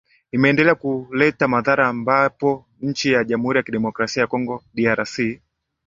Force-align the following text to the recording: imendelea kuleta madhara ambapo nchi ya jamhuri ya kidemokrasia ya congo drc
imendelea 0.31 0.75
kuleta 0.75 1.47
madhara 1.47 1.87
ambapo 1.87 2.65
nchi 2.81 3.11
ya 3.11 3.23
jamhuri 3.23 3.57
ya 3.57 3.63
kidemokrasia 3.63 4.21
ya 4.21 4.27
congo 4.27 4.63
drc 4.73 5.19